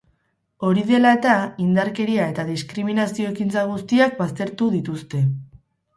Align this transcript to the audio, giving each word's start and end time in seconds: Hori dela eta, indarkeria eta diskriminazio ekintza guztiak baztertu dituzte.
Hori 0.67 0.83
dela 0.91 1.11
eta, 1.17 1.33
indarkeria 1.65 2.25
eta 2.33 2.47
diskriminazio 2.49 3.31
ekintza 3.35 3.67
guztiak 3.73 4.17
baztertu 4.23 4.71
dituzte. 4.79 5.23